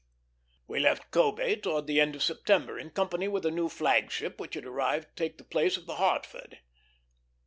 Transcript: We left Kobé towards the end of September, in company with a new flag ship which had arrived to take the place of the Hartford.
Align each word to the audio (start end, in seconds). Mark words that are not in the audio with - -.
We 0.67 0.79
left 0.79 1.11
Kobé 1.11 1.61
towards 1.61 1.85
the 1.85 2.01
end 2.01 2.15
of 2.15 2.23
September, 2.23 2.79
in 2.79 2.89
company 2.89 3.27
with 3.27 3.45
a 3.45 3.51
new 3.51 3.69
flag 3.69 4.09
ship 4.09 4.39
which 4.39 4.55
had 4.55 4.65
arrived 4.65 5.09
to 5.09 5.13
take 5.23 5.37
the 5.37 5.43
place 5.43 5.77
of 5.77 5.85
the 5.85 5.97
Hartford. 5.97 6.57